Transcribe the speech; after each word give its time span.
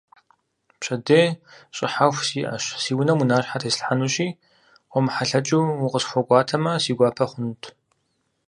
Пщэдей 0.79 1.27
щӀыхьэху 1.75 2.23
сиӀэщ, 2.27 2.63
си 2.81 2.91
унэм 2.99 3.19
унащхьэ 3.23 3.57
теслъхьэнущи, 3.61 4.27
къомыхьэлъэкӀыу 4.91 5.65
укъысхуэкӀуатэмэ, 5.85 6.73
си 6.83 6.91
гуапэ 6.97 7.25
хъунт. 7.29 7.61